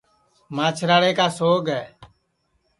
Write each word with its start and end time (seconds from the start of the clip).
ماچھراڑے 0.55 1.11
کا 1.17 1.27
سوگ 1.37 1.63
ہے 1.75 1.83